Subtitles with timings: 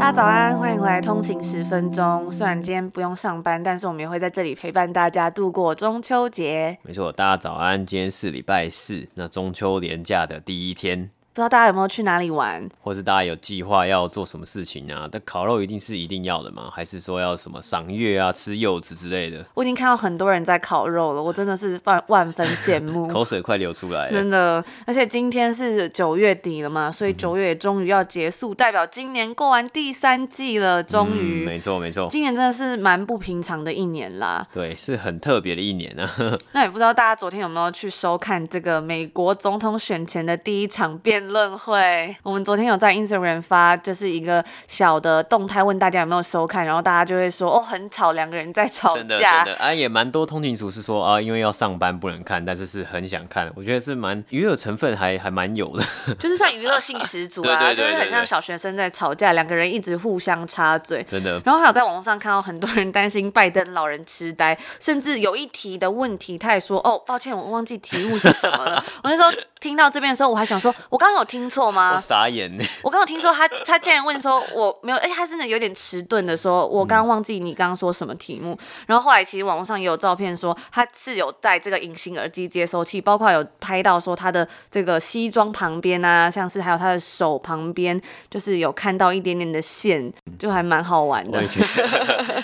[0.00, 2.32] 大家早安，欢迎回来通勤十分钟。
[2.32, 6.78] 虽然今天不用上班，但是我们也会在这里陪伴大家度过中秋节。
[6.82, 11.10] 没错，大家早安，今天是礼拜四，那中秋连假的第一天。
[11.40, 15.08] 不知道大家有没有去哪里玩，或是大家有计划要做什么事情啊？
[15.10, 16.70] 但烤肉一定是一定要的吗？
[16.70, 19.42] 还是说要什么赏月啊、吃柚子之类的？
[19.54, 24.12] 我已经看到很多人在烤肉了，我真的是万万分羡慕， 口水快流出来了。
[24.12, 31.46] 真的，而且今天是九月底了嘛，所以九月也终于要结束，嗯、代表今年过完第三季了，终于、嗯。
[31.46, 34.46] 没错没错，今年真的是蛮不平常的一年啦。
[34.52, 36.06] 对，是很特别的一年啊。
[36.52, 42.14] 那也不知道大家昨天有没有去收看这个美国总统选前的第一场辩论会？
[42.22, 48.96] 我们昨天有在 Instagram 发，就是一个小的动态，问大家有没有收看，然后大家就会说，哦，很吵，两个人在吵架。
[48.96, 53.50] 真的，真的，啊，也蛮多通勤族是说啊，因为要上班不能看，但是是很想看。
[53.56, 55.84] 我觉得是蛮娱乐成分还还蛮有的，
[56.18, 61.40] 就是算娱乐性十足啊，就是很像小学生在吵架，两个人一直互相插嘴，真的。
[61.44, 68.82] 然后还有在网络上看到很多人担心拜登老人痴呆，甚至有一题的问题，他也说，哦，抱歉，我忘记题目是什么了。
[69.02, 71.94] 我那时候听到这边的时候，我还想说，我刚刚有听错吗？
[71.94, 72.64] 我傻眼呢！
[72.82, 78.56] 我刚有听说他，他竟然问说我没有，哎，他真的有点迟钝的说，我刚刚忘记你刚刚说什么题目。
[78.86, 88.00] 然后后来其实网络上也有照片说他是有戴这个隐形耳机接收器，包括有拍到说他的这个西装旁边啊，像是还有他的手旁边，
[88.30, 91.38] 就是有看到一点点的线，就还蛮好玩的。
[91.38, 91.60] 我也觉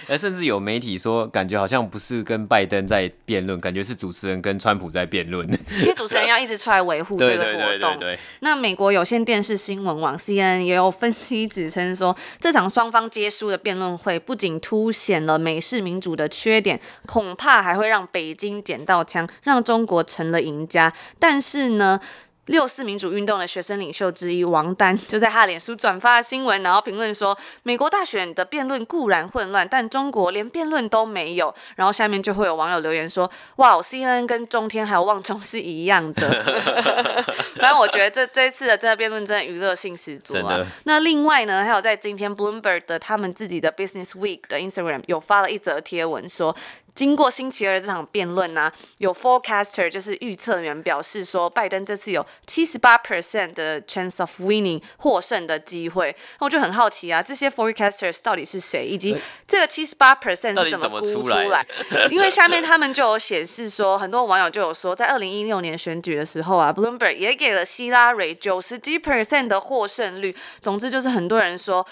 [0.08, 5.46] 得， 甚至有媒体说，感觉好像不是跟拜登在辩论，感觉是主持人跟川普在辩论，
[5.80, 7.96] 因为主持人要一直出来维护这个活动。
[7.98, 8.18] 对对对对
[8.56, 20.92] 美国有线电视新闻网 CNN 也有分析指称说，这场双方皆输的辩论会不仅凸显了美式民主的缺点，恐怕还会让北京捡到枪，让中国成了赢家。
[21.18, 22.00] 但是呢，
[22.46, 36.28] 六四民主运动的学生领袖之一王丹 就在他脸书转发新闻，然后评论说：“美国大选的辩论固然混乱，但中国连辩论都没有。”然后下面就会有网友留言说：“哇，CNN 跟中天还有旺中是一样的。
[37.58, 40.64] ”反正我觉得这这次的这个辩论真的娱乐性十足啊。
[40.84, 46.56] 那另外呢，还有在今天 Bloomberg 的他们自己的 Business Week 的 Instagram 有发了一则贴文说。
[46.96, 56.16] 经过星期二这场辩论呢，有 forecaster 就是预测员表示说，拜登这次有七十八 percent 的 chance of winning 获胜的机会。
[56.40, 59.14] 那我就很好奇啊，这些 forecasters 到底是谁，以及
[59.46, 61.64] 这个七十八 percent 是怎么估出来？
[62.10, 70.34] 因为下面他们就有显示说，很多网友就有说，在二零一六年选举的时候啊，Bloomberg 也给了希拉蕊九十几 percent 的获胜率。
[70.62, 71.86] 总之就是很多人说。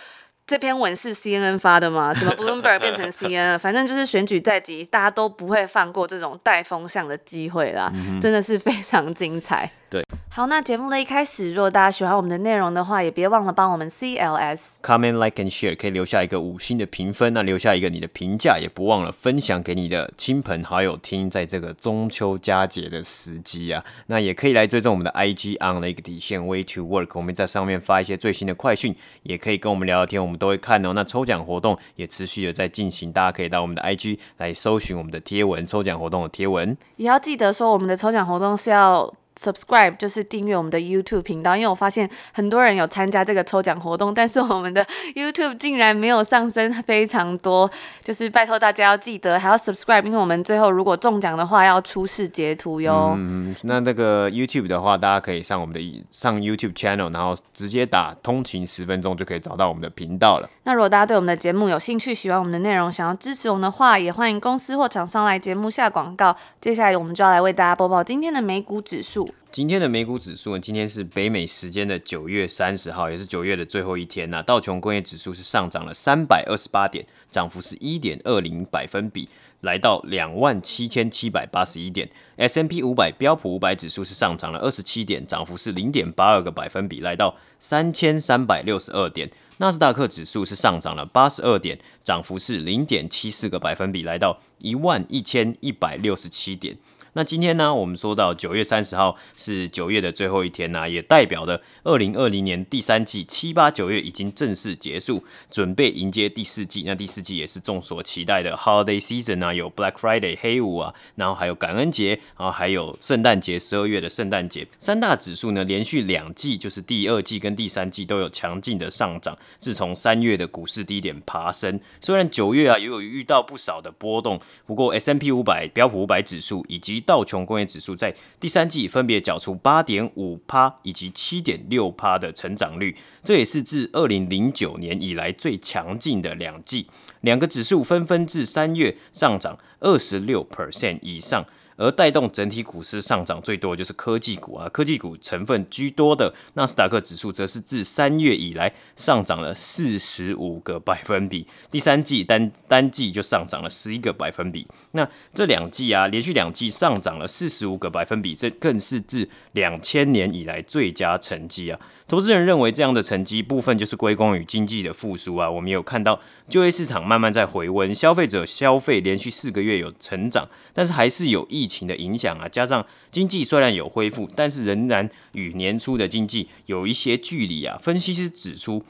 [0.47, 2.13] 这篇文是 CNN 发的吗？
[2.19, 3.59] 怎么 Bloomberg 变成 CNN？
[3.59, 9.71] 反正就是选举在即，大家都不会放过这种带风向的机会啦，嗯、真的是非常精彩。
[9.95, 30.93] 对，好，那节目的一开始，如果大家喜欢我们的内容的话，也别忘了帮我们 CLS comment like and share，可以留下一个五星的评分，那留下一个你的评价，也不忘了分享给你的亲朋好友听，在这个中秋佳节的时机啊，那也可以来追踪我们的 IG on 的一个底线 way to work，我们在上面发一些最新的快讯，也可以跟我们聊聊天，我们都会看哦。
[30.93, 39.15] 那抽奖活动也持续的在进行，大家可以到我们的 IG 来搜寻我们的贴文，抽奖活动的贴文，也要记得说我们的抽奖活动是要。
[39.37, 47.69] Subscribe 就是订阅我们的 YouTube 频道，因为我发现很多人有参加这个抽奖活动，但是我们的 YouTube 竟然没有上升非常多，
[48.05, 53.15] 就是拜托大家要记得还要 Subscribe，因为我们最后如果中奖的话要出示截图哟。
[53.17, 60.49] 嗯，那那个 YouTube 的话，大家可以上我们的上 YouTube Channel，然后直接打通勤十分钟就可以找到我们的频道了。
[60.63, 66.37] 那如果大家对我们的节目有兴趣，喜欢我们的内容，想要支持我们的话，也欢迎公司或厂商来节目下广告。
[66.61, 69.24] 接下来我们就要来为大家播报今天的美股指数。
[69.53, 74.43] 今天的美股指数呢，今天是北美时间的九月三十号，也是九月的最后一天呐。
[74.43, 79.29] 道琼工业指数是上涨了三百二十八点，涨幅是一点二零百分比，
[79.61, 82.11] 来到两万七千七百八十一点。
[82.37, 89.31] S&P 五百标普五百指数是上涨了二十七点，涨幅是零点八二个百分比，来到三千三百六十二点。
[89.59, 96.77] 纳斯达克指数是上涨了八十二点，涨幅是零点七四个百分比，来到一万一千一百六十七点。
[97.17, 106.83] 那今天呢，我们说到九月三十号是九月的最后一天呐、也代表了二零二零年第三季七八九月已经正式结束，准备迎接第四季。
[106.85, 114.67] 那第四季也是众所期待的 Holiday Season 啊，有 Black Friday 黑五啊，然后还有感恩节，然后还有圣诞节，十二月的圣诞节。
[114.81, 119.39] 三大指数呢，连续两季就是第二季跟第三季都有强劲的上涨。
[119.61, 136.87] 自从三月的股市低点爬升，虽然九月啊也有遇到不少的波动，不过 S M P 五百、标普五百指数以及道琼工业指数在第三季分别缴出八点五趴以及七点六趴的成长率，这也是自二零零九年以来最强劲的两季。
[137.21, 141.45] 两个指数纷纷至三月上涨二十六 percent 以上。
[141.77, 154.67] 而带动整体股市上涨最多的就是科技股啊，科技股成分居多的纳斯达克指数则是自三月以来上涨了四十五个百分比，第三季单单季就上涨了十一个百分比。
[154.93, 161.81] 那这两季啊，连续两季上涨了四十五个百分比，这更是自两千年以来最佳成绩啊！
[162.07, 177.79] 投资人认为这样的成绩部分就是归功于经济的复苏啊，我们有看到就业市场慢慢在回温，消费者消费连续四个月有成长，但是还是有疫情的影响啊，加上经济虽然有恢复，但是仍然与年初的经济有一些距离啊。
[177.83, 178.85] 分析师指出，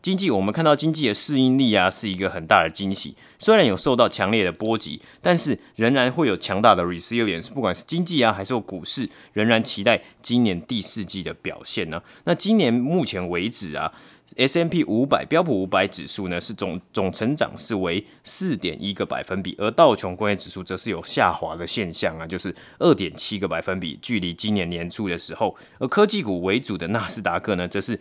[0.00, 3.16] 经济我们看到经济的适应力啊，是一个很大的惊喜。
[3.40, 7.50] 虽然有受到强烈的波及，但是仍然会有强大的 resilience。
[7.50, 13.92] 不管是经济啊，还是股市，仍然期待今年第四季的表现呢、那今年目前为止啊。
[14.36, 27.98] S M P 五百标普五百指数呢，是总总成长是为四点一个百分比，而道琼工业指数则是有下滑的现象啊，就是二点七个百分比，距离今年年初的时候，而科技股为主的纳斯达克呢，则是。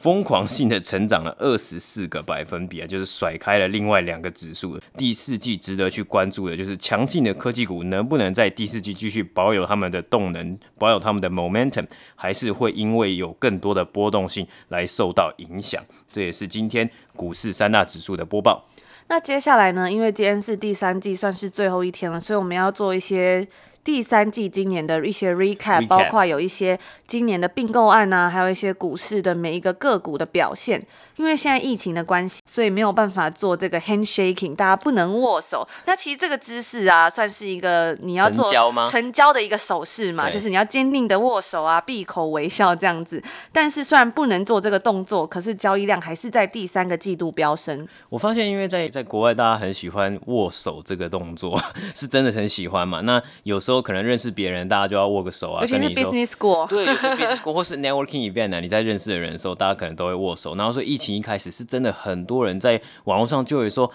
[0.00, 4.78] 疯狂性的成长了二十四个百分比啊，就是甩开了另外两个指数。
[4.96, 15.84] 第四季值得去关注的就是强劲的科技股能不能在第四季继续保有他们的动能，保有他们的 momentum，还是会因为有更多的波动性来受到影响。
[16.10, 18.66] 这也是今天股市三大指数的播报。
[19.08, 19.90] 那接下来呢？
[19.90, 23.48] 因为今天是第三季，算是最后一天了，所以我们要做一些。
[23.88, 30.78] 第三季今年的一些 recap，包括有一些今年的并购案啊，还有一些股市的每一个个股的表现。
[31.18, 35.66] 因为现在疫情的关系，所以没有办法做这个 handshaking，大家不能握手。
[35.84, 38.50] 那其实这个姿势啊，算是一个你要做
[38.86, 43.20] 成交的一个手势嘛，就是你要坚定的握手啊，闭口微笑这样子。
[43.52, 47.86] 但是虽然不能做这个动作，可是交易量还是在第三个季度飙升。
[48.10, 51.60] 我发现，因为在在国外，大家很喜欢握手这个动作，
[51.96, 53.00] 是真的很喜欢嘛。
[53.00, 55.62] 那有时候可能认识别人，大家就要握个手啊。
[55.62, 60.54] 尤其是 business school，对，尤其是 business school 或是 networking event 啊，你在认识的人的时候，大家可能都会握手。
[60.54, 61.07] 然后说疫情。
[61.16, 63.92] 一开始是真的，很多人在网络上就会说。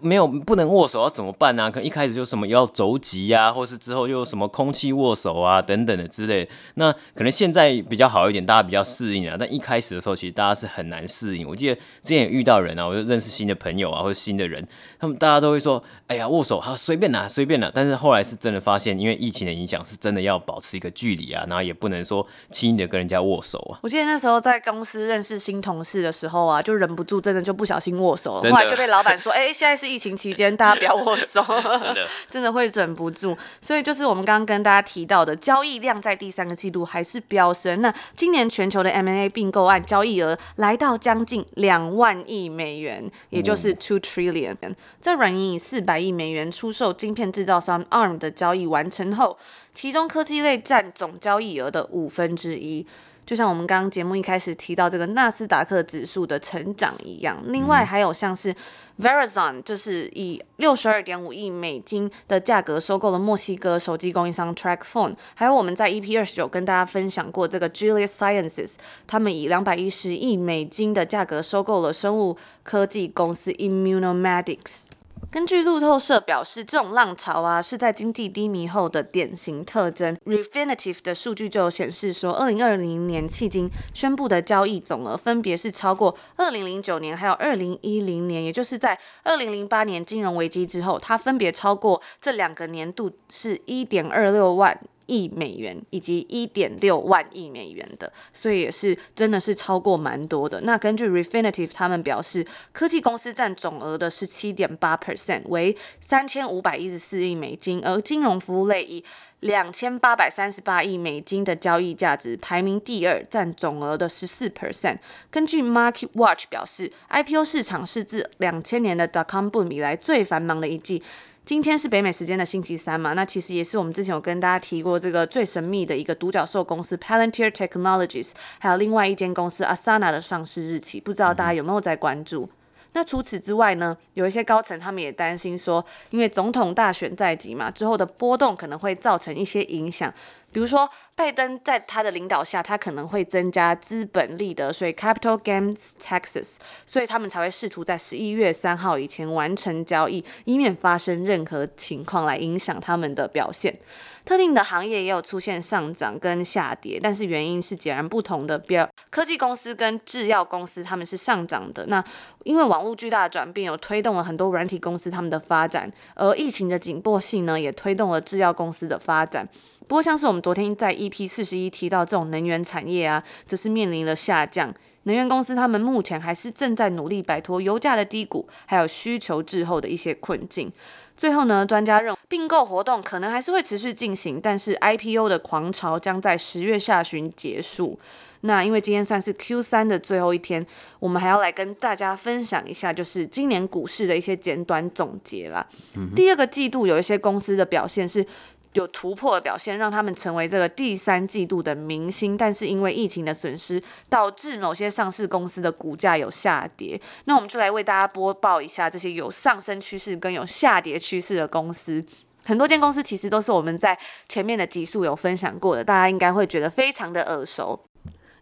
[0.00, 1.70] 没有不能握手要怎么办呢、啊？
[1.70, 6.50] 可能一开始就什么要肘击呀，或是之后又什么空气握手啊等等的之类的。
[6.74, 9.36] 那可能现在比较好一点，大家比较适应啊。
[9.38, 11.48] 但一开始的时候，其实大家是很难适应。
[11.48, 14.66] 我记得之前也遇到人啊，我就认识新的朋友啊，或者新的人，
[14.98, 23.80] 他们大家都会说：“哎呀，握手好随便啦，随便啦。”但是后来是真的发现，因为疫情的影响，是真的要保持一个距离啊，然后也不能说轻易的跟人家握手啊。
[23.82, 31.42] 我记得那时候在公司认识新同事的时候啊，就忍不住真的就不小心握手了，后来就被老板说：“哎，现在是疫情期间。”大家不要握手，
[31.80, 33.36] 真的 真的会忍不住。
[33.60, 37.80] 所以就是我们刚刚跟大家提到的，交易量在第三个季度还是飙升。
[37.80, 44.56] 那今年全球的 M&A 并购案交易额来到将近两万亿美元，也就是 two trillion。
[45.00, 49.38] 在软银以四百亿美元出售晶片制造商 ARM 的交易完成后，
[49.72, 52.86] 其中科技类占总交易额的五分之一。
[53.26, 58.54] 就像我们刚刚节目一开始提到这个纳斯达克指数的成长一样，另外还有像是
[59.00, 68.74] Verizon，就是以六十二点五亿美金的价格收购了墨西哥手机供应商 TracFone，还有我们在 EP 二十九跟大家分享过这个 Gilead Sciences，
[69.06, 74.84] 他们以两百一十亿美金的价格收购了生物科技公司 Immunomedics。
[75.32, 80.16] 根据路透社表示，这种浪潮啊是在经济低迷后的典型特征。
[80.26, 94.76] Refinitiv 的数据就显示说，二零二零年迄今宣布的交易总额分别是超过二零零九年还有二零一零年，也就是在二零零八年金融危机之后，它分别超过这两个年度是一点二六万。
[95.10, 100.60] 亿美元以及一点六万亿美元的，所以也是真的是超过蛮多的。
[100.60, 109.04] 那根据 Refinitive，他们表示，科技公司占总额的是七点八 percent，为三千五百一十四亿美金，而金融服务类以
[109.40, 114.98] 两千八百三十八亿美金的交易价值排名第二，占总额的十四 percent。
[115.30, 121.02] 根据 Market Watch 表示，IPO 市场是自两千年的 Dotcom Boom 以来最繁忙的一季。
[121.44, 132.48] 今天是北美时间的星期三嘛，那其实也是我们之前有跟大家提过这个最神秘的一个独角兽公司 Palantir Technologies，还有另外一间公司 Asana 的上市日期，不知道大家有没有在关注？
[132.92, 140.12] 那除此之外呢，有一些高层他们也担心说，因为总统大选在即嘛，之后的波动可能会造成一些影响。
[140.52, 153.78] 比如说，拜登在他的领导下，他可能会增加资本利得税 （capital gains taxes），所以他们才会试图在十一月三号以前完成交易，以免发生任何情况来影响他们的表现。
[154.24, 158.58] 特定的行业也有出现上涨跟下跌，但是原因是截然不同的。
[158.58, 161.86] 比如科技公司跟制药公司，他们是上涨的。
[161.86, 162.04] 那
[162.44, 169.48] 因为网络巨大的转变，有推动了很多软体公司他们的发展，而疫情的紧迫性呢，也推动了制药公司的发展。
[169.90, 174.72] 不过，像是我们昨天在 EP 四十一提到这种能源产业啊，则是面临了下降。
[175.02, 180.70] 能源公司他们目前还是正在努力摆脱油价的低谷，还有需求滞后的一些困境。
[181.16, 187.98] 最后呢，专家认为并购活动可能还是会持续进行，但是 IPO 的狂潮将在十月下旬结束。
[188.42, 190.64] 那因为今天算是 Q 三的最后一天，
[191.00, 195.66] 我们还要来跟大家分享一下，就是今年股市的一些简短总结啦。
[195.96, 198.24] 嗯、第二个季度有一些公司的表现是。
[198.74, 202.36] 有突破的表现，让他们成为这个第三季度的明星。
[202.36, 207.00] 但是因为疫情的损失，导致某些上市公司的股价有下跌。
[207.24, 212.04] 那我们就来为大家播报一下这些有上升趋势跟有下跌趋势的公司。
[212.44, 213.98] 很多间公司其实都是我们在
[214.28, 217.78] 前面的集数有分享过的，大家应该会觉得非常的耳熟。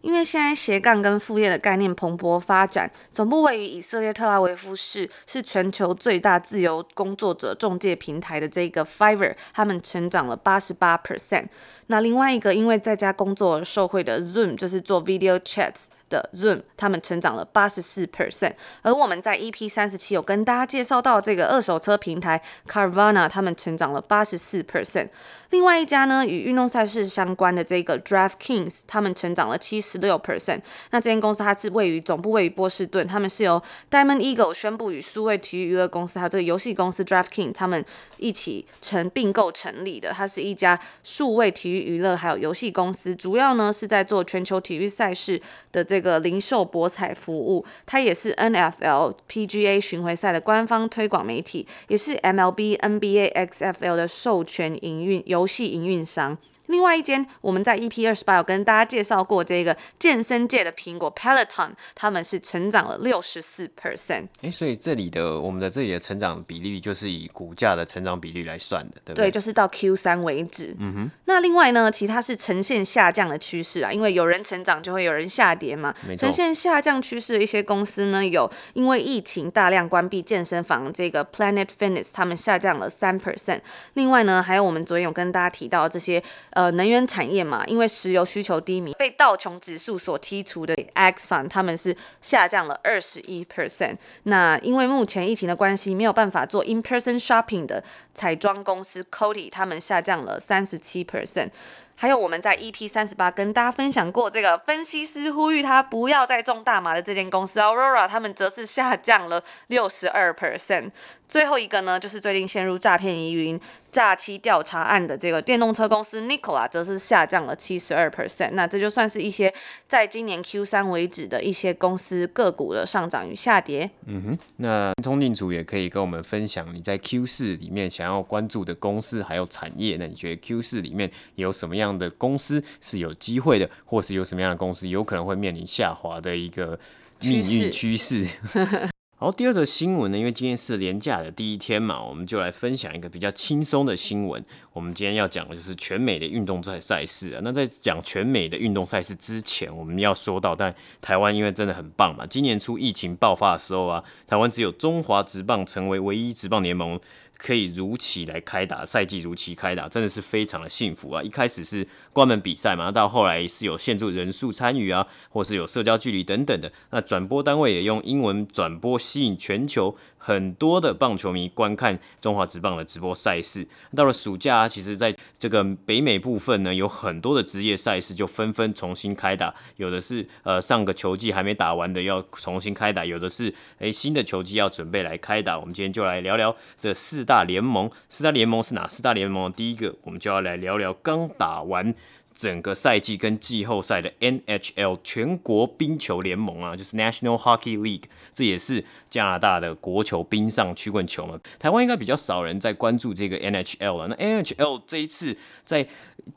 [0.01, 11.47] 因为现在斜杠跟副业的概念蓬勃发展，总部位于以色列特拉维夫市，是全球最大自由工作者中介平台的这个 Fiverr，他们成长了八十八 percent。
[11.87, 15.85] 那另外一个因为在家工作而受惠的 Zoom，就是做 video chats。
[16.09, 25.09] 的 Zoom，他们成长了八十四 percent，而我们在 EP 三十七有跟大家介绍到这个二手车平台 Carvana，他们成长了八十四 percent。
[25.51, 30.61] 另外一家呢，与运动赛事相关的这个 DraftKings，他们成长了七十六 percent。
[30.91, 37.83] 那这间公司它是位于总部位于波士顿，他们是由 Diamond Eagle 宣布与数位体育娱乐公司还有这个游戏公司 DraftKings 他们
[38.17, 40.13] 一起成并购成立的。
[40.13, 45.41] 它是一家数位体育娱乐还有游戏公司，主要呢是在做全球体育赛事
[45.73, 45.83] 的。
[45.89, 56.37] 这个零售博彩服务，它也是 NFL、PGA 巡回赛的官方推广媒体，也是 MLB、NBA、XFL 的授权营运游戏营运商。
[56.69, 64.27] 另外一间，我们在 EP 二十八有跟大家介绍过这个健身界的苹果 Peloton，他们是成长了六十四 percent。
[64.43, 69.25] 哎，所以这里的我们的这里的成长比例就是以股价的成长比例来算的，对不对？
[69.29, 70.75] 对，就是到 Q 三为止。
[70.79, 71.11] 嗯哼。
[71.25, 75.93] 那另外呢，其他是呈现下降的趋势啊，因为有人成长就会有人下跌嘛。
[76.15, 83.61] 呈现下降趋势的一些公司呢，有因为疫情大量关闭健身房，这个 Planet Fitness 他们下降了三 percent。
[83.95, 86.23] 另外呢，还有我们昨天有跟大家提到这些。
[86.59, 93.95] 呃，能源产业嘛，因为石油需求低迷，被道琼指数所剔除的 Exxon，他们是下降了二十一 percent。
[94.23, 97.81] 那因为目前疫情的关系，没有办法做 in-person shopping 的
[98.13, 101.51] 彩妆公司 Coty，他们下降了三十七 percent。
[101.95, 110.91] 还有我们在 EP 三十八跟大家分享过这个分析师呼吁他不要再中大麻的这间公司 Aurora，他们则是下降了六十二 percent。
[111.29, 113.57] 最后一个呢，就是最近陷入诈骗疑云、
[113.91, 118.49] 诈欺调查案的这个电动车公司 Nikola，则是下降了七十二 percent。
[118.53, 119.53] 那这就算是一些
[119.87, 123.91] 在今年 Q 三为止的一些公司个股的上涨与下跌。
[124.07, 129.97] 嗯哼，那通勤族也可以跟我们分享你在 Q 四里面想要关注的公司还有产业。
[129.99, 136.79] 那你觉得 Q 四里面有什么样的公司是有机会的，或是有什么样的公司有可能会面临下滑的一个
[137.21, 138.27] 命运趋势？
[139.21, 144.41] 好，第二则新闻呢，因为今天是连假的第一天嘛，我们就来分享一个比较轻松的新闻。
[144.71, 147.41] 我们今天要讲的就是全美的运动赛赛事啊。
[147.43, 156.97] 那在讲全美的运动赛事之前，我们要说到，但台湾因为真的很棒嘛，今年初疫情爆发的时候啊，台湾只有中华职棒成为唯一职棒联盟。
[157.39, 161.23] 可以如期来开打，赛季如期开打，真的是非常的幸福啊！
[161.23, 166.69] 一开始是关门比赛嘛，到后来是有限制人数参与啊，或是有社交距离等等的。
[166.91, 173.65] 那转播单位也用英文转播，吸引全球很多的棒球迷观看中华职棒的直播赛事。
[173.95, 185.57] 到了暑假，其实在这个北美部分呢，有很多的职业赛事就纷纷重新开打，有的是呃上个球季还没打完的要重新开打，有的是诶新的球季要准备来开打。
[185.57, 189.53] 我们今天就来聊聊这四大联盟，四大联盟是哪四大联盟？
[189.53, 191.93] 第一个，我们就要来聊聊刚打完
[192.39, 198.03] 整个赛季跟季后赛的 NHL 全国冰球联盟啊，就是 National Hockey League，
[198.33, 201.37] 这也是加拿大的国球冰上曲棍球嘛。
[201.59, 204.07] 台湾应该比较少人在关注这个 NHL 了。
[204.07, 205.85] 那 NHL 这一次在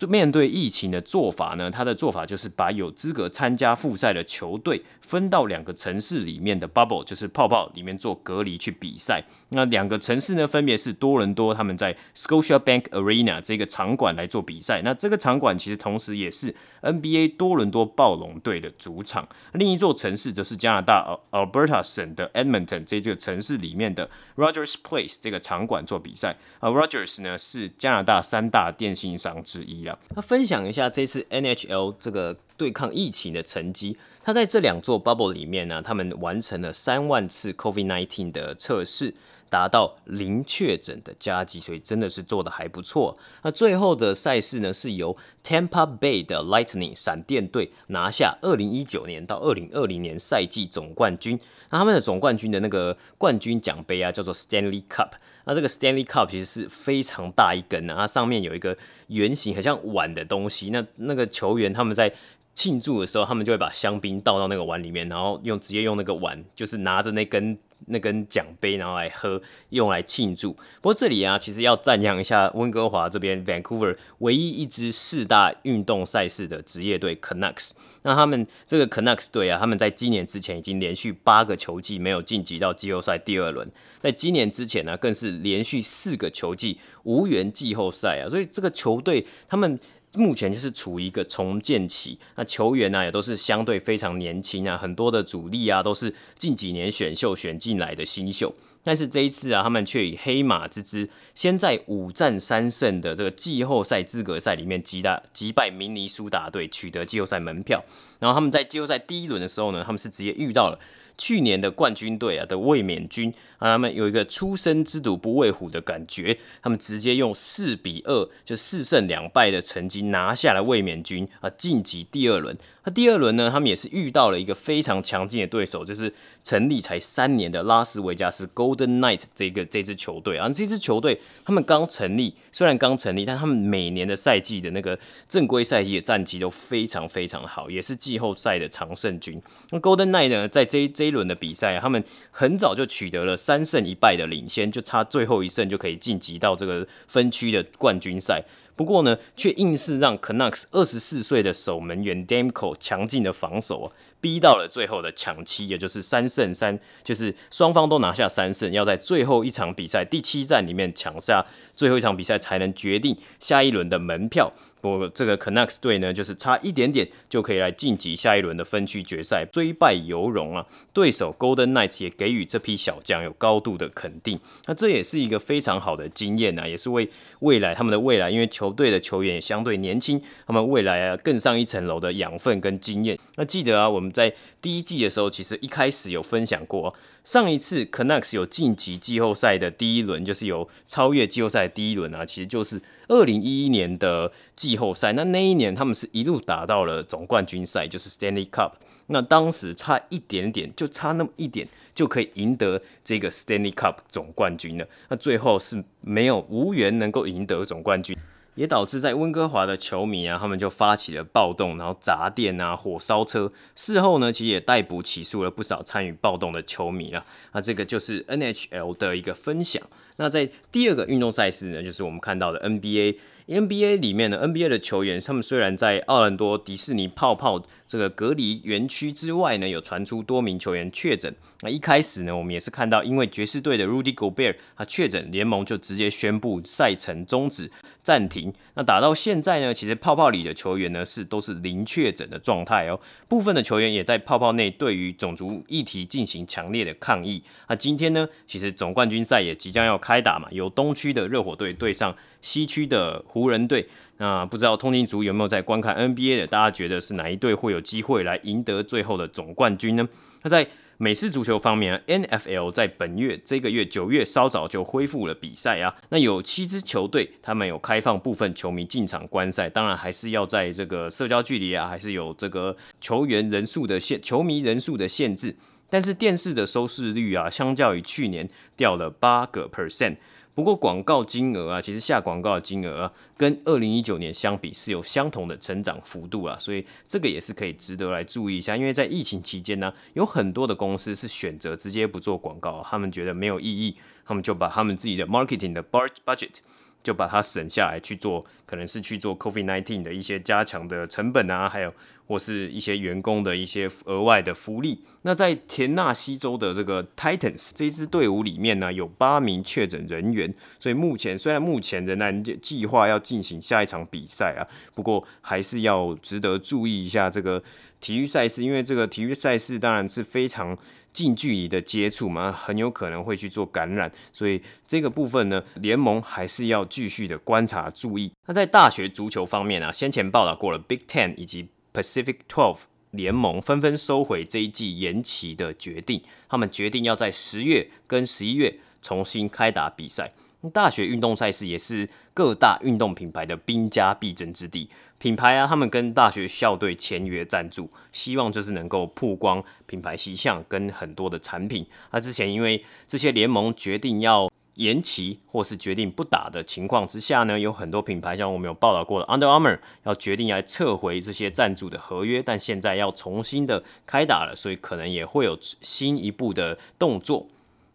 [0.09, 9.23] 面对疫情的做法呢，他的做法就是把有资格参加复赛的球队分到两个城市里面的 bubble，就是泡泡里面做隔离去比赛。
[9.51, 14.81] 那两个城市呢，分别是多伦多，他们在 Scotiabank Arena 这个场馆来做比赛。
[14.83, 19.29] 那这个场馆其实同同时也是 NBA 多伦多暴龙队的主场。
[19.53, 26.39] 另一座城市则是加拿大 Alberta 省的 Edmonton 这个城市里面的 Rogers Place 这个场馆做比赛。
[26.61, 29.99] 而 Rogers 呢是加拿大三大电信商之一啊。
[30.17, 33.99] 那分享一下这次 NHL 这个对抗疫情的成绩。
[34.25, 39.13] 他在这两座 bubble 里面呢，他们完成了三万次 COVID-19 的测试，
[39.53, 43.15] 达到零确诊的佳绩，所以真的是做的还不错。
[43.43, 51.39] 那最后的赛事呢，是由 Tampa Bay 的 Lightning 闪电队拿下二零一九年到二零二零年赛季总冠军。
[51.69, 55.11] 那他们的总冠军的那个冠军奖杯啊，叫做 Stanley Cup。
[55.45, 58.79] 那这个 Stanley Cup 其实是非常大一根的，它上面有一个
[59.09, 60.71] 圆形，很像碗的东西。
[60.71, 62.11] 那那个球员他们在
[62.55, 70.53] 庆祝的时候，他们就会把香槟倒到那个碗里面，然后用直接用那个碗，就是拿着那根那根奖杯，然后来喝，用来庆祝。
[70.53, 77.73] 不过这里啊，其实要赞扬一下温哥华这边 Vancouver 唯一一支四大运动赛事的职业队 Canucks。
[78.03, 83.71] 那他们这个 Canucks 队啊，他们在今年之前已经连续八个球季没有晋级到季后赛第二轮，
[84.01, 89.79] 在今年之前呢，更是连续四个球季无缘季后赛啊，所以这个球队他们。
[90.15, 98.55] 目前就是处于一个重建期，那球员呢、也都是相对非常年轻啊，很多的主力啊都是近几年选秀选进来的新秀，
[98.85, 107.85] 但是这一次啊，他们却以黑马之姿，先在五战三胜的这个季后赛资格赛里面击打击败明尼苏达队，取得季后赛门票。
[108.19, 110.79] 然后他们在季后赛第一轮的时候呢，他们是直接遇到了。
[111.19, 122.57] 去年的冠军队啊的卫冕军啊，他们有一个初生之犊不畏虎的感觉，他们直接用四比二就四胜两败的成绩拿下了卫冕军啊，晋级第二轮。
[122.85, 126.13] 那第二轮呢，他们也是遇到了一个非常强劲的对手，就是
[126.43, 130.49] 成立才三年的拉斯维加斯 Golden Knight 这个这支球队啊。
[130.49, 134.99] 这支球队他们刚成立，虽然刚成立，但他们每年的赛季的那个
[135.29, 139.41] 正规赛季的战绩都非常非常好，也是季后赛的常胜军。
[139.71, 148.43] 那 Golden Knight 呢，在这这一轮的比赛，他们很早就取得了三胜一败的领先，就差最后一胜就可以晋级到这个分区的冠军赛。
[148.75, 161.45] 不过呢，却硬是让 Canucks 二十四岁的守门员 Demko 强劲的防守啊，逼到了最后的抢七，也就是三胜三，就是双方都拿下三胜，要在最后一场比赛第七战里面抢下
[161.77, 164.53] 最后一场比赛，才能决定下一轮的门票。
[164.83, 170.67] 不过这个 Canucks 队呢，就是差一点点就可以来晋级下一轮的分区决赛，虽败犹荣啊！
[170.93, 183.17] 对手 Golden Knights 也给予这批小将有高度的肯定，那这也是一个非常好的经验啊，也是为未来他们的未来，因为球队的球员也相对年轻，他们未来啊更上一层楼的养分跟经验。
[183.37, 186.95] 那记得啊，我们在第一季的时候，其实一开始有分享过，
[187.25, 192.81] 上一次 Canucks 有晋级季后赛的第一轮，就是有超越季后赛第一轮啊，其实就是。
[193.09, 198.73] 二零一一年的季后赛，那那一年他们是一路打到了总冠军赛，就是 Stanley Cup。
[199.09, 204.87] 那当时差一点点，就差那么一点，就可以赢得这个 Stanley Cup 总冠军了。
[205.11, 208.17] 那最后是没有无缘能够赢得总冠军。
[208.55, 213.51] 也导致在温哥华的球迷啊，他们就发起了暴动，然后砸店啊、火烧车。
[213.75, 217.25] 事后呢，其实也逮捕起诉了不少参与暴动的球迷啊。
[217.53, 219.83] 那这个就是 NHL 的一个分享。
[220.17, 223.17] 那在第二个运动赛事呢，就是我们看到的 NBA。
[223.49, 227.61] NBA 里面呢 NBA 的球员，他们虽然在奥兰多迪士尼泡泡
[227.93, 231.31] 这个隔离园区之外呢，有传出多名球员确诊。
[231.61, 237.71] 那一开始呢，我们也是看到，因为爵士队的 Rudy Gobert 他确诊，联盟就直接宣布赛程终止
[238.03, 238.51] 暂停。
[238.77, 242.99] 那打到现在呢，其实泡泡里的球员呢是都是零确诊的状态哦。
[243.29, 247.43] 部分的球员也在泡泡内对于种族议题进行强烈的抗议。
[247.69, 253.87] 那今天呢，其实总冠军赛也即将要开打嘛，由东区的热火队对上西区的湖人队，
[254.23, 256.47] 那不知道通勤族有没有在观看 NBA 的？
[256.47, 260.09] 大家觉得是哪一队会有机会来赢得最后的总冠军呢？
[260.45, 260.65] 那在
[260.97, 265.93] 美式足球方面，NFL 在本月这个月九月稍早就恢复了比赛啊。
[266.11, 275.57] 那有七支球队，他们有开放部分球迷进场观赛，当然还是要在这个社交距离啊，还是有这个球员人数的限，球迷人数的限制。
[275.91, 280.19] 但是电视的收视率啊，相较于去年掉了八个 percent。
[280.55, 288.77] 不过广告金额啊，其实下广告的金额啊，跟二零一九年相比是有相同的成长幅度啊，所以这个也是可以值得来注意一下。
[288.77, 296.57] 因为在疫情期间呢，有很多的公司是选择直接不做广告，他们觉得没有意义，他们就把他们自己的 marketing 的 budget
[297.03, 301.93] 就把它省下来去做，可能是去做 COVID-19 的一些加强的成本啊，还有
[302.27, 305.01] 或是一些员工的一些额外的福利。
[305.23, 314.63] 那在田纳西州的这个 Titans 这一支队伍里面呢，有八名确诊人员，所以目前虽然目前仍然计划要进行下一场比赛啊，
[314.95, 317.63] 不过还是要值得注意一下这个
[318.01, 320.79] 体育赛事，因为这个体育赛事当然是非常。
[321.13, 328.33] 近距离的接触嘛，很有可能会去做感染，所以这个部分呢，联盟还是要继续的观察注意。
[328.47, 332.79] 那在大学足球方面啊，先前报道过了，Big Ten 以及 Pacific Twelve
[333.11, 340.33] 联盟纷纷收回这一季延期的决定，他们决定要在十月跟十一月重新开打比赛。
[340.71, 344.89] 大学运动赛事也是各大运动品牌的兵家必争之地。
[345.19, 351.87] 品牌啊，他们跟大学校队签约赞助，希望就是能够曝光品牌形象跟很多的产品。
[352.11, 367.47] 那之前因为这些联盟决定要延期或是决定不打的情况之下呢，有很多品牌像我们有报道过的 Under Armour 要决定来撤回这些赞助的合约，但现在要重新的开打了，所以可能也会有新一步的动作。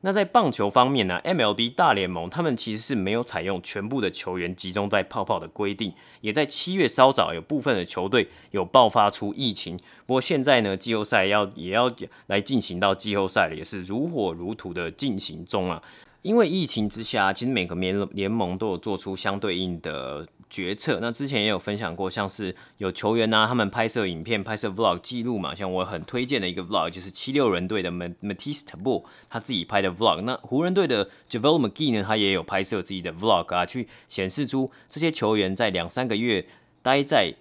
[0.01, 9.75] 那在棒球方面呢，MLB 大联盟他们其实是没有采用全部的球员集中在泡泡的规定，也在七月稍早有部分的球队有爆发出疫情。
[10.05, 11.91] 不过现在呢，季后赛要也要
[12.27, 15.81] 来进行到季后赛了，也是如火如荼的进行中啊。
[16.27, 20.99] 因为疫情之下，其实每个联联盟都有做出相对应的决策。
[21.01, 25.55] 那之前也有分享过，像是有球员呐、啊，他们拍摄影片、拍摄 vlog 记录嘛。
[25.55, 30.19] 像我很推荐的一个 vlog，就是七六人队的 Matisse Thybulle 他自己拍的 vlog。
[30.23, 36.45] 那湖人队的 JaVale McGee 呢，他也有拍摄自己的 vlog 啊，去显示出这些球员在两三个月
[36.81, 37.35] 待在。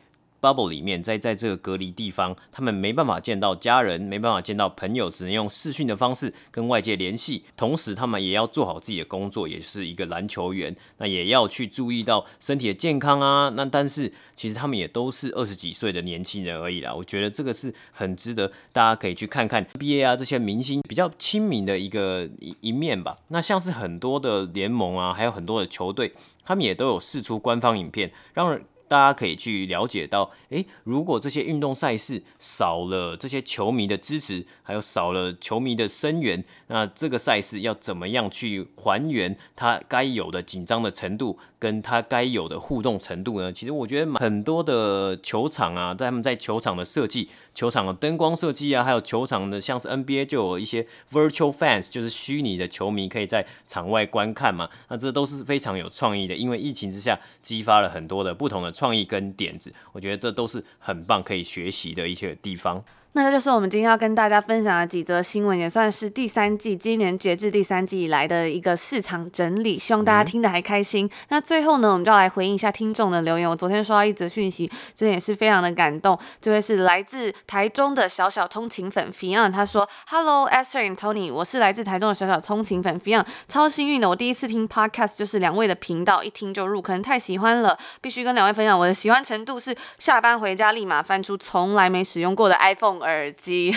[0.46, 7.44] Bubble 里面，在在这个隔离地方，他们没办法见到家人，没办法见到朋友，只能用视讯的方式跟外界联系。
[7.56, 13.52] 同时，他们也要做好自己的工作，也是一个篮球员，那也要去注意到身体的健康啊。
[13.56, 16.94] 那但是，其实他们也都是二十几岁的年轻人而已啦。
[16.94, 23.18] 我觉得这个是很值得大家可以去看看 NBA 啊这些明星比较亲民的一个一一面吧。
[23.28, 26.12] 那像是很多的联盟啊，还有很多的球队，
[26.44, 28.62] 他们也都有释出官方影片，让人。
[28.88, 43.52] 大家可以去了解到，诶，如果这些运动赛事少了这些球迷的支持，还有少了球迷的声援，那这个赛事要怎么样去还原它该有的紧张的程度，跟它该有的互动程度呢？
[43.52, 58.70] 其实我觉得很多的球场啊，在他们在球场的设计、球场的灯光设计啊，还有球场的像是 NBA 就有一些 virtual fans，就是虚拟的球迷可以在场外观看嘛，那这都是非常有创意的，因为疫情之下激发了很多的不同的。
[58.70, 62.84] 创意跟点子，我觉得这都是很棒可以学习的一些地方。
[63.16, 71.06] 那这就是我们今天要跟大家分享的几则新闻，也算是第三季今年截至第三季以来的一个市场整理，希望大家听得还开心。
[71.06, 73.48] 嗯、那最后呢，我们就要来回应一下听众的留言。
[73.48, 76.18] 我昨天收到一则讯息，真的也是非常的感动。
[76.42, 93.74] 这位是来自台中的小小通勤粉 Fion，他说：“Hello Esther and Tony，我是来自台中的小小通勤粉 Fion，超幸运的，我第一次听 Podcast 就是两位的频道，一听就入坑，太喜欢了，必须跟两位分享我的喜欢程度是下班回家立马翻出从来没使用过的 iPhone。”耳机，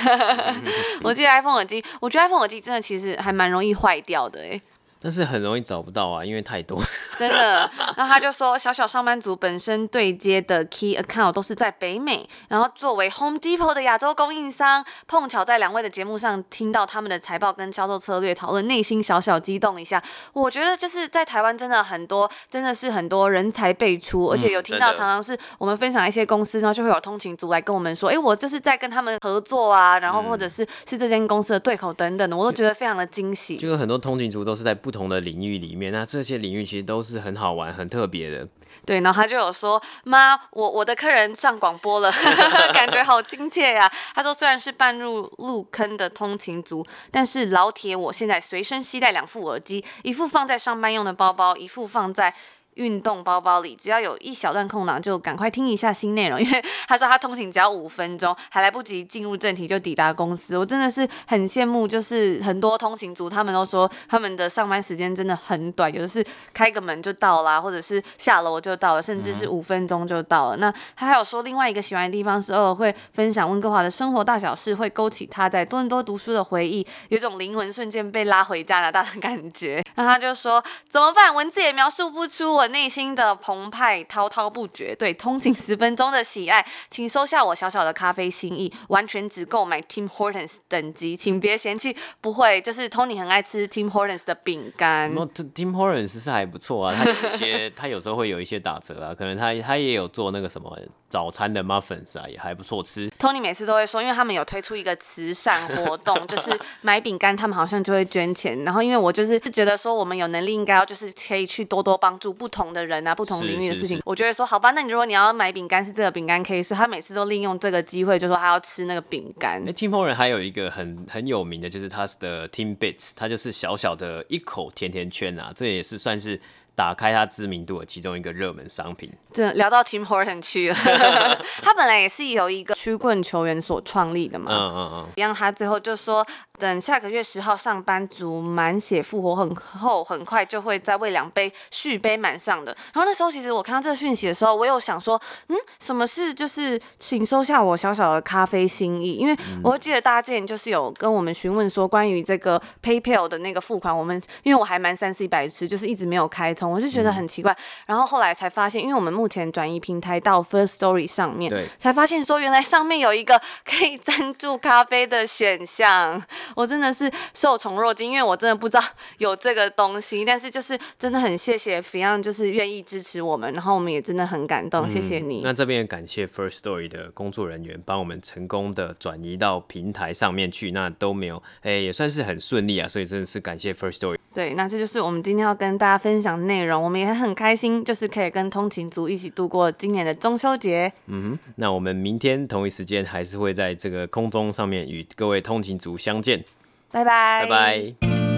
[1.03, 4.59] 我记得 iPhone 耳机，我觉得 iPhone 耳机真的其实还蛮容易坏掉的哎。
[5.01, 6.77] 但是很容易找不到啊，因为太多。
[7.17, 20.03] 真的，那他就说，小小上班族本身对接的 Key Account 都是在北美，然后作为 Home Depot 的亚洲供应商，碰巧在两位的节目上听到他们的财报跟销售策略讨论，内心小小激动一下。
[20.33, 33.55] 我觉得就是在台湾真的很多，真的是很多人才辈出，而且有听到常常是我们分享一些公司，然后就会有通勤族来跟我们说，哎，我就是在跟他们合作啊，然后或者是是这间公司的对口等等的，我都觉得非常的惊喜。
[33.55, 34.75] 就有很多通勤族都是在。
[34.79, 38.47] 不不同的领域里面，那这些领域其实都是很好玩、很特别的。
[38.87, 42.11] 对，然后他就有说：“妈，我我的客人上广播了，
[42.73, 43.87] 感觉好亲切呀。
[44.15, 52.33] ”他说：“虽然是半入入坑的通勤族，但是老铁，我现在随身携带两副耳机，一副放在上班用的包包，一副放在。”
[52.79, 56.41] 运动包包里，只要有一小段空档，就赶快听一下新内容。
[56.41, 60.57] 因为他说他通勤只要五分钟，还来不及进入正题就抵达公司。
[60.57, 70.55] 我真的是很羡慕，就是很多通勤族，他们都说他们的上班时间真的很短，有的是开个门就到啦，或者是下楼就到了，甚至是五分钟就到了。
[70.55, 79.83] 嗯、那他还有说另外一个喜欢的地方是偶尔会分享温哥华的生活大小事，会勾起他在多伦多读书的回忆，有种灵魂瞬间被拉回加拿大的感觉。
[79.95, 81.35] 然后他就说怎么办？
[81.35, 91.95] 文字也描述不出我内心的澎湃滔滔不绝，对通勤十分钟的喜爱，请收下我小小的咖啡心意，完全只购买 Tim Hortons 等级，请别嫌弃。
[92.21, 95.13] 不会，就是 Tony 很爱吃 Tim Hortons 的饼干。
[95.13, 103.09] Tim Hortons 是还不错啊，他有一些 他有时候会有一些打折啊，可能他他也有做那个什么早餐的 muffins 啊，也还不错吃。
[103.19, 108.63] Tony 每次都会说，因为他们有推出一个慈善活动， 就是买饼干，他们好像就会捐钱。
[108.63, 113.89] 然后因为我就是觉得说，我们有能力应该要就是可以去多多帮助不同的人啊，不同领域的事情。
[113.89, 119.61] 是是是，我觉得说好吧，那你如果你要买饼干，是这个饼干可以，所以他每次都利用这个机会，就说他要吃那个饼干。
[119.65, 126.39] 那 Tim Hortons 还有一个很很有名的就是他的 Team Bits，他就是小小的一口甜甜圈啊，这也是算是。
[126.79, 130.75] 打开它知名度的其中一个热门商品，这聊到 Tim Horton 去了。
[131.61, 136.25] 他本来也是由一个曲棍球员所创立的嘛，嗯嗯嗯，一样他最后就说。
[136.59, 142.75] 等下个月十号上班族满血复活很后，很快就会再为两杯续杯满上的。
[142.93, 146.33] 然后那时候其实我看到这个讯息的时候，我有想说，嗯，什么事？
[146.33, 157.55] 就是请收下我小小的咖啡心意，因为我记得大家之前就是有跟我们询问说关于这个 PayPal 的那个付款，我们因为我还蛮三 C 白痴，就是一直没有开通，我就觉得很奇怪。
[157.85, 166.21] 然后后来才发现，因为我们目前转移平台到 First Story 上面，对，才发现说原来上面有一个可以赞助咖啡的选项。
[166.55, 168.83] 我真的是受宠若惊，因为我真的不知道
[169.17, 175.41] 有这个东西，但是就是真的很谢谢 Fion，就是愿意支持我们，然后我们也真的很感动，嗯、谢谢你。
[175.43, 184.18] 那这边也感谢 First Story 的工作人员帮我们成功的转移到平台上面去，那都没有，哎、欸，也算是很顺利啊，所以真的是感谢 First Story。
[184.39, 190.89] 对，那这就是我们今天要跟大家分享的内容，我们也很开心，就是可以跟通勤族一起度过今年的中秋节。
[191.07, 196.41] 嗯哼，那我们明天同一时间还是会在这个空中上面与各位通勤族相见。
[196.89, 197.45] 拜拜。
[197.45, 198.28] 拜拜。